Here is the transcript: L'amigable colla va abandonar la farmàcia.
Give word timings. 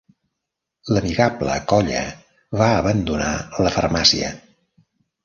L'amigable 0.95 1.57
colla 1.73 2.01
va 2.63 2.71
abandonar 2.79 3.29
la 3.67 3.73
farmàcia. 3.77 4.31